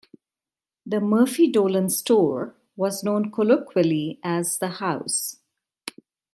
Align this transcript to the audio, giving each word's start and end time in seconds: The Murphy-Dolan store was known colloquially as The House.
The 0.83 0.99
Murphy-Dolan 0.99 1.91
store 1.91 2.55
was 2.75 3.03
known 3.03 3.31
colloquially 3.31 4.19
as 4.23 4.57
The 4.57 4.69
House. 4.69 5.37